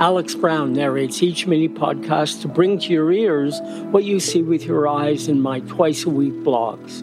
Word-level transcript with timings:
Alex 0.00 0.36
Brown 0.36 0.74
narrates 0.74 1.24
each 1.24 1.48
mini 1.48 1.68
podcast 1.68 2.42
to 2.42 2.48
bring 2.48 2.78
to 2.78 2.92
your 2.92 3.10
ears 3.10 3.60
what 3.90 4.04
you 4.04 4.20
see 4.20 4.42
with 4.42 4.64
your 4.64 4.86
eyes 4.86 5.26
in 5.26 5.40
my 5.40 5.58
twice 5.60 6.04
a 6.04 6.10
week 6.10 6.34
blogs. 6.44 7.00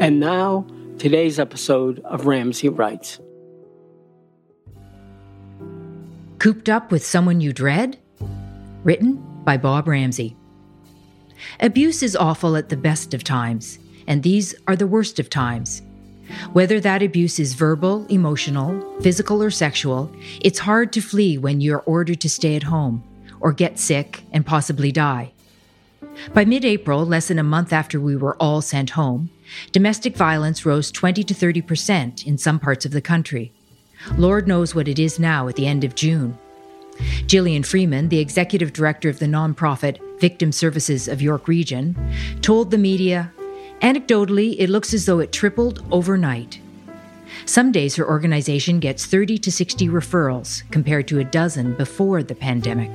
And 0.00 0.20
now, 0.20 0.64
today's 0.98 1.40
episode 1.40 1.98
of 2.04 2.26
Ramsay 2.26 2.68
Writes. 2.68 3.18
Cooped 6.38 6.68
Up 6.68 6.92
with 6.92 7.04
Someone 7.04 7.40
You 7.40 7.52
Dread? 7.52 7.98
Written 8.84 9.16
by 9.42 9.56
Bob 9.56 9.88
Ramsay. 9.88 10.36
Abuse 11.58 12.04
is 12.04 12.14
awful 12.14 12.56
at 12.56 12.68
the 12.68 12.76
best 12.76 13.12
of 13.12 13.24
times, 13.24 13.80
and 14.06 14.22
these 14.22 14.54
are 14.68 14.76
the 14.76 14.86
worst 14.86 15.18
of 15.18 15.30
times. 15.30 15.82
Whether 16.52 16.80
that 16.80 17.02
abuse 17.02 17.38
is 17.38 17.54
verbal, 17.54 18.06
emotional, 18.06 19.00
physical, 19.00 19.42
or 19.42 19.50
sexual, 19.50 20.10
it's 20.40 20.60
hard 20.60 20.92
to 20.92 21.00
flee 21.00 21.38
when 21.38 21.60
you're 21.60 21.82
ordered 21.86 22.20
to 22.20 22.30
stay 22.30 22.56
at 22.56 22.64
home 22.64 23.02
or 23.40 23.52
get 23.52 23.78
sick 23.78 24.24
and 24.32 24.44
possibly 24.44 24.92
die. 24.92 25.32
By 26.34 26.44
mid 26.44 26.64
April, 26.64 27.04
less 27.04 27.28
than 27.28 27.38
a 27.38 27.44
month 27.44 27.72
after 27.72 28.00
we 28.00 28.16
were 28.16 28.36
all 28.36 28.60
sent 28.60 28.90
home, 28.90 29.30
domestic 29.72 30.16
violence 30.16 30.66
rose 30.66 30.90
20 30.90 31.22
to 31.24 31.34
30 31.34 31.62
percent 31.62 32.26
in 32.26 32.38
some 32.38 32.58
parts 32.58 32.84
of 32.84 32.92
the 32.92 33.00
country. 33.00 33.52
Lord 34.16 34.46
knows 34.46 34.74
what 34.74 34.88
it 34.88 34.98
is 34.98 35.18
now 35.18 35.48
at 35.48 35.56
the 35.56 35.66
end 35.66 35.84
of 35.84 35.94
June. 35.94 36.38
Gillian 37.26 37.62
Freeman, 37.62 38.08
the 38.08 38.18
executive 38.18 38.72
director 38.72 39.08
of 39.08 39.18
the 39.18 39.26
nonprofit 39.26 39.98
Victim 40.20 40.50
Services 40.50 41.06
of 41.06 41.22
York 41.22 41.46
Region, 41.46 41.96
told 42.40 42.70
the 42.70 42.78
media 42.78 43.32
Anecdotally, 43.80 44.56
it 44.58 44.70
looks 44.70 44.92
as 44.92 45.06
though 45.06 45.20
it 45.20 45.32
tripled 45.32 45.84
overnight. 45.92 46.60
Some 47.44 47.70
days 47.72 47.96
her 47.96 48.08
organization 48.08 48.80
gets 48.80 49.06
30 49.06 49.38
to 49.38 49.52
60 49.52 49.88
referrals 49.88 50.68
compared 50.70 51.06
to 51.08 51.20
a 51.20 51.24
dozen 51.24 51.74
before 51.74 52.22
the 52.22 52.34
pandemic. 52.34 52.90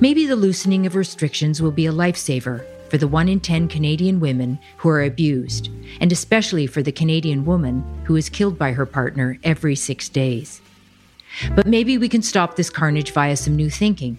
Maybe 0.00 0.26
the 0.26 0.36
loosening 0.36 0.86
of 0.86 0.94
restrictions 0.94 1.62
will 1.62 1.70
be 1.70 1.86
a 1.86 1.92
lifesaver 1.92 2.64
for 2.90 2.98
the 2.98 3.08
1 3.08 3.28
in 3.28 3.40
10 3.40 3.68
Canadian 3.68 4.20
women 4.20 4.58
who 4.78 4.88
are 4.88 5.02
abused, 5.02 5.70
and 6.00 6.12
especially 6.12 6.66
for 6.66 6.82
the 6.82 6.92
Canadian 6.92 7.44
woman 7.44 7.84
who 8.04 8.16
is 8.16 8.28
killed 8.28 8.58
by 8.58 8.72
her 8.72 8.86
partner 8.86 9.38
every 9.44 9.74
six 9.74 10.08
days. 10.08 10.60
But 11.54 11.66
maybe 11.66 11.98
we 11.98 12.08
can 12.08 12.22
stop 12.22 12.56
this 12.56 12.70
carnage 12.70 13.12
via 13.12 13.36
some 13.36 13.56
new 13.56 13.70
thinking, 13.70 14.18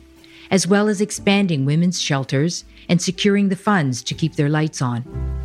as 0.52 0.68
well 0.68 0.88
as 0.88 1.02
expanding 1.02 1.66
women's 1.66 2.00
shelters 2.00 2.64
and 2.88 3.02
securing 3.02 3.50
the 3.50 3.56
funds 3.56 4.04
to 4.04 4.14
keep 4.14 4.36
their 4.36 4.50
lights 4.50 4.82
on. 4.82 5.39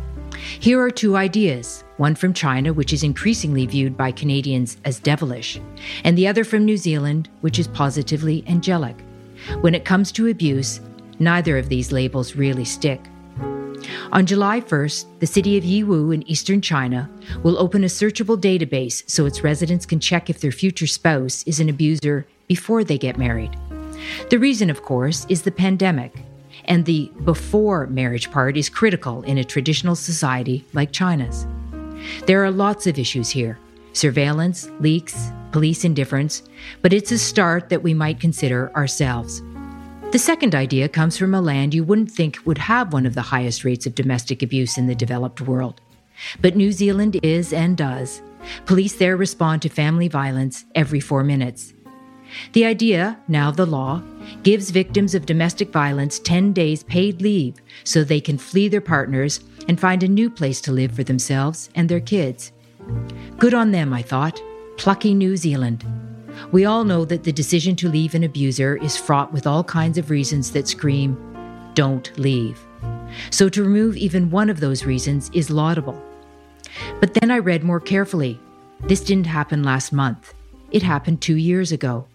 Here 0.59 0.81
are 0.81 0.91
two 0.91 1.15
ideas 1.15 1.83
one 1.97 2.15
from 2.15 2.33
China, 2.33 2.73
which 2.73 2.91
is 2.91 3.03
increasingly 3.03 3.65
viewed 3.65 3.95
by 3.95 4.11
Canadians 4.11 4.77
as 4.85 4.99
devilish, 4.99 5.59
and 6.03 6.17
the 6.17 6.27
other 6.27 6.43
from 6.43 6.65
New 6.65 6.77
Zealand, 6.77 7.29
which 7.41 7.57
is 7.57 7.67
positively 7.67 8.43
angelic. 8.47 8.97
When 9.61 9.75
it 9.75 9.85
comes 9.85 10.11
to 10.13 10.27
abuse, 10.27 10.81
neither 11.19 11.57
of 11.57 11.69
these 11.69 11.91
labels 11.91 12.35
really 12.35 12.65
stick. 12.65 13.01
On 14.11 14.25
July 14.25 14.61
1st, 14.61 15.05
the 15.19 15.27
city 15.27 15.57
of 15.57 15.63
Yiwu 15.63 16.13
in 16.13 16.27
eastern 16.29 16.61
China 16.61 17.09
will 17.43 17.57
open 17.57 17.83
a 17.83 17.87
searchable 17.87 18.37
database 18.37 19.09
so 19.09 19.25
its 19.25 19.43
residents 19.43 19.85
can 19.85 19.99
check 19.99 20.29
if 20.29 20.39
their 20.39 20.51
future 20.51 20.87
spouse 20.87 21.43
is 21.43 21.59
an 21.59 21.69
abuser 21.69 22.25
before 22.47 22.83
they 22.83 22.97
get 22.97 23.17
married. 23.17 23.55
The 24.29 24.39
reason, 24.39 24.69
of 24.69 24.81
course, 24.81 25.25
is 25.29 25.41
the 25.41 25.51
pandemic 25.51 26.13
and 26.67 26.85
the 26.85 27.11
before 27.23 27.87
marriage 27.87 28.31
part 28.31 28.57
is 28.57 28.69
critical 28.69 29.21
in 29.23 29.37
a 29.37 29.43
traditional 29.43 29.95
society 29.95 30.65
like 30.73 30.91
China's. 30.91 31.47
There 32.25 32.43
are 32.43 32.51
lots 32.51 32.87
of 32.87 32.99
issues 32.99 33.29
here 33.29 33.57
surveillance, 33.93 34.69
leaks, 34.81 35.31
police 35.51 35.85
indifference, 35.85 36.43
but 36.81 36.91
it's 36.91 37.13
a 37.13 37.17
start 37.17 37.69
that 37.69 37.81
we 37.81 37.93
might 37.93 38.19
consider 38.19 38.69
ourselves. 38.75 39.41
The 40.11 40.19
second 40.19 40.53
idea 40.53 40.89
comes 40.89 41.17
from 41.17 41.33
a 41.33 41.41
land 41.41 41.73
you 41.73 41.83
wouldn't 41.83 42.11
think 42.11 42.39
would 42.45 42.57
have 42.57 42.93
one 42.93 43.05
of 43.05 43.15
the 43.15 43.21
highest 43.21 43.63
rates 43.63 43.85
of 43.85 43.95
domestic 43.95 44.43
abuse 44.43 44.77
in 44.77 44.87
the 44.87 44.95
developed 44.95 45.41
world. 45.41 45.81
But 46.41 46.55
New 46.55 46.71
Zealand 46.71 47.19
is 47.23 47.53
and 47.53 47.77
does. 47.77 48.21
Police 48.65 48.95
there 48.95 49.17
respond 49.17 49.61
to 49.61 49.69
family 49.69 50.07
violence 50.07 50.65
every 50.75 50.99
four 50.99 51.23
minutes. 51.23 51.73
The 52.53 52.65
idea, 52.65 53.19
now 53.27 53.51
the 53.51 53.65
law, 53.65 54.01
gives 54.43 54.69
victims 54.69 55.15
of 55.15 55.25
domestic 55.25 55.71
violence 55.71 56.19
10 56.19 56.53
days 56.53 56.83
paid 56.83 57.21
leave 57.21 57.55
so 57.83 58.03
they 58.03 58.21
can 58.21 58.37
flee 58.37 58.67
their 58.67 58.81
partners 58.81 59.41
and 59.67 59.79
find 59.79 60.03
a 60.03 60.07
new 60.07 60.29
place 60.29 60.61
to 60.61 60.71
live 60.71 60.91
for 60.91 61.03
themselves 61.03 61.69
and 61.75 61.89
their 61.89 61.99
kids. 61.99 62.51
Good 63.37 63.53
on 63.53 63.71
them, 63.71 63.93
I 63.93 64.01
thought. 64.01 64.41
Plucky 64.77 65.13
New 65.13 65.37
Zealand. 65.37 65.85
We 66.51 66.65
all 66.65 66.83
know 66.83 67.05
that 67.05 67.23
the 67.23 67.31
decision 67.31 67.75
to 67.77 67.89
leave 67.89 68.13
an 68.13 68.23
abuser 68.23 68.77
is 68.77 68.97
fraught 68.97 69.31
with 69.31 69.47
all 69.47 69.63
kinds 69.63 69.97
of 69.97 70.09
reasons 70.09 70.51
that 70.51 70.67
scream, 70.67 71.17
don't 71.73 72.17
leave. 72.17 72.59
So 73.31 73.49
to 73.49 73.63
remove 73.63 73.95
even 73.95 74.29
one 74.29 74.49
of 74.49 74.59
those 74.59 74.85
reasons 74.85 75.29
is 75.33 75.49
laudable. 75.49 76.01
But 76.99 77.13
then 77.13 77.31
I 77.31 77.39
read 77.39 77.63
more 77.63 77.79
carefully. 77.79 78.39
This 78.81 79.01
didn't 79.01 79.27
happen 79.27 79.63
last 79.63 79.93
month. 79.93 80.33
It 80.71 80.83
happened 80.83 81.21
two 81.21 81.37
years 81.37 81.71
ago. 81.71 82.07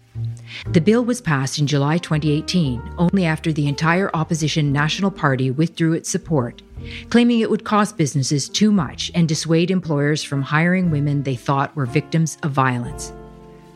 The 0.67 0.81
bill 0.81 1.03
was 1.03 1.21
passed 1.21 1.59
in 1.59 1.67
July 1.67 1.97
2018, 1.97 2.95
only 2.97 3.25
after 3.25 3.51
the 3.51 3.67
entire 3.67 4.09
opposition 4.15 4.71
National 4.71 5.11
Party 5.11 5.51
withdrew 5.51 5.93
its 5.93 6.09
support, 6.09 6.61
claiming 7.09 7.39
it 7.39 7.49
would 7.49 7.63
cost 7.63 7.97
businesses 7.97 8.49
too 8.49 8.71
much 8.71 9.11
and 9.13 9.27
dissuade 9.27 9.71
employers 9.71 10.23
from 10.23 10.41
hiring 10.41 10.91
women 10.91 11.23
they 11.23 11.35
thought 11.35 11.75
were 11.75 11.85
victims 11.85 12.37
of 12.43 12.51
violence. 12.51 13.11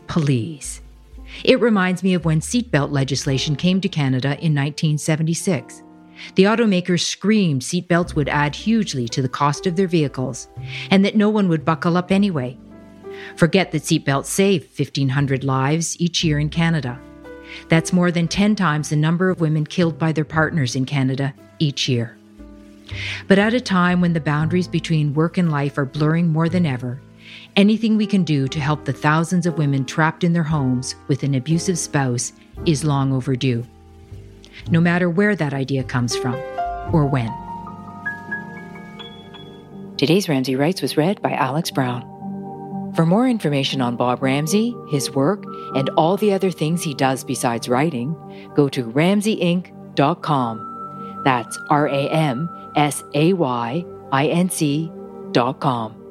Please. 0.06 0.80
It 1.44 1.60
reminds 1.60 2.02
me 2.02 2.14
of 2.14 2.24
when 2.24 2.40
seatbelt 2.40 2.90
legislation 2.90 3.56
came 3.56 3.80
to 3.80 3.88
Canada 3.88 4.28
in 4.28 4.54
1976. 4.54 5.82
The 6.34 6.44
automakers 6.44 7.02
screamed 7.02 7.62
seatbelts 7.62 8.14
would 8.14 8.28
add 8.28 8.54
hugely 8.54 9.08
to 9.08 9.22
the 9.22 9.28
cost 9.28 9.66
of 9.66 9.76
their 9.76 9.88
vehicles 9.88 10.48
and 10.90 11.04
that 11.04 11.16
no 11.16 11.28
one 11.28 11.48
would 11.48 11.64
buckle 11.64 11.96
up 11.96 12.10
anyway. 12.10 12.56
Forget 13.36 13.72
that 13.72 13.82
seatbelts 13.82 14.26
save 14.26 14.62
1,500 14.76 15.44
lives 15.44 16.00
each 16.00 16.24
year 16.24 16.38
in 16.38 16.48
Canada. 16.48 16.98
That's 17.68 17.92
more 17.92 18.10
than 18.10 18.28
10 18.28 18.56
times 18.56 18.88
the 18.88 18.96
number 18.96 19.30
of 19.30 19.40
women 19.40 19.66
killed 19.66 19.98
by 19.98 20.12
their 20.12 20.24
partners 20.24 20.76
in 20.76 20.84
Canada 20.84 21.34
each 21.58 21.88
year. 21.88 22.16
But 23.28 23.38
at 23.38 23.54
a 23.54 23.60
time 23.60 24.00
when 24.00 24.12
the 24.12 24.20
boundaries 24.20 24.68
between 24.68 25.14
work 25.14 25.38
and 25.38 25.50
life 25.50 25.76
are 25.78 25.84
blurring 25.84 26.28
more 26.28 26.48
than 26.48 26.66
ever, 26.66 27.00
anything 27.56 27.96
we 27.96 28.06
can 28.06 28.24
do 28.24 28.46
to 28.48 28.60
help 28.60 28.84
the 28.84 28.92
thousands 28.92 29.46
of 29.46 29.58
women 29.58 29.84
trapped 29.84 30.24
in 30.24 30.32
their 30.32 30.42
homes 30.44 30.94
with 31.08 31.22
an 31.22 31.34
abusive 31.34 31.78
spouse 31.78 32.32
is 32.64 32.84
long 32.84 33.12
overdue. 33.12 33.64
No 34.70 34.80
matter 34.80 35.10
where 35.10 35.36
that 35.36 35.54
idea 35.54 35.84
comes 35.84 36.16
from 36.16 36.36
or 36.92 37.06
when. 37.06 37.32
Today's 39.96 40.28
Ramsay 40.28 40.56
Writes 40.56 40.82
was 40.82 40.96
read 40.96 41.22
by 41.22 41.32
Alex 41.32 41.70
Brown. 41.70 42.15
For 42.96 43.04
more 43.04 43.28
information 43.28 43.82
on 43.82 43.96
Bob 43.96 44.22
Ramsay, 44.22 44.74
his 44.88 45.10
work, 45.10 45.44
and 45.74 45.90
all 45.90 46.16
the 46.16 46.32
other 46.32 46.50
things 46.50 46.82
he 46.82 46.94
does 46.94 47.24
besides 47.24 47.68
writing, 47.68 48.16
go 48.54 48.70
to 48.70 48.84
ramsayinc.com. 48.84 51.20
That's 51.22 51.58
R 51.68 51.88
A 51.88 52.08
M 52.08 52.48
S 52.74 53.04
A 53.12 53.34
Y 53.34 53.84
I 54.12 54.26
N 54.28 54.48
C.com. 54.48 56.05